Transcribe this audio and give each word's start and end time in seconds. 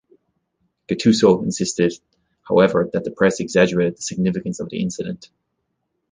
Gattuso 0.87 1.43
insisted, 1.43 1.93
however, 2.41 2.89
that 2.91 3.03
the 3.03 3.11
press 3.11 3.39
exaggerated 3.39 3.97
the 3.97 4.01
significance 4.01 4.59
of 4.59 4.67
the 4.69 4.81
incident. 4.81 5.29